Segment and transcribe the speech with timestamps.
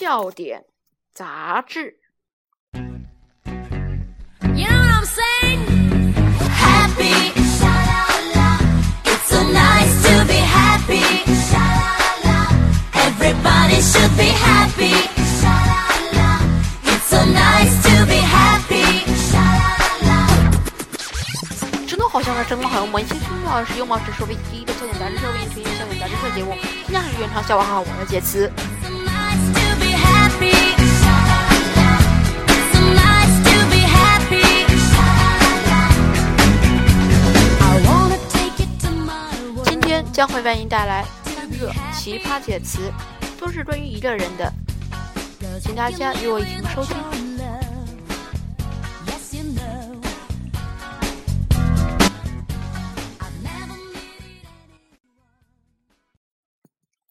[0.00, 0.64] 笑点
[1.12, 1.98] 杂志。
[21.86, 26.56] 真的好像是真的，好像文心听到是幽默之说为第一个笑点杂志社为你推荐笑点杂志社节目，
[26.86, 28.50] 现在是原创笑话哈，我的解词。
[40.20, 42.92] 将会为您带来三个奇葩解词，
[43.38, 44.52] 都是关于一个人的，
[45.62, 47.38] 请大家与我一同收听。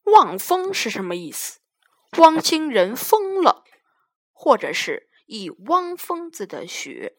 [0.04, 1.58] 望风是什么意思？
[2.18, 3.64] 汪星人疯了，
[4.32, 7.14] 或者是一汪疯子的雪。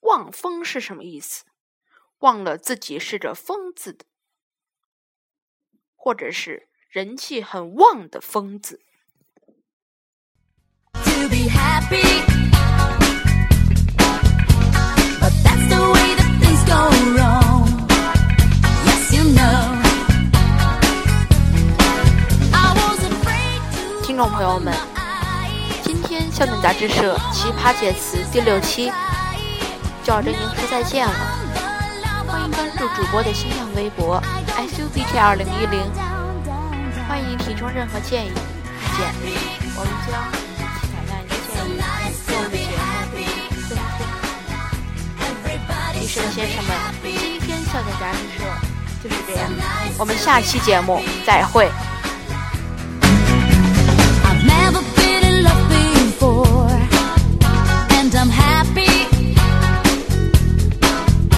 [0.00, 1.44] 望风是什么意思？
[2.18, 4.04] 忘了自己是个疯子的，
[6.04, 8.80] 或者是人气很旺的疯子。
[24.02, 24.74] 听众朋友们，
[25.84, 28.90] 今天笑点杂志社奇葩解词第六期
[30.02, 31.31] 就要跟您说再见了。
[32.32, 34.18] 欢迎关注主播的新浪微博
[34.56, 35.82] SUBT 二零一零，
[37.06, 38.34] 欢迎提出任何建议意
[38.96, 39.12] 见，
[39.76, 40.32] 我们将
[40.88, 43.76] 采纳您的建议，为我们的节目增
[45.92, 46.00] 添。
[46.00, 48.40] 女士们、先生们，今天笑点杂志社
[49.04, 49.44] 就是这样，
[49.98, 51.70] 我们下期节目再会。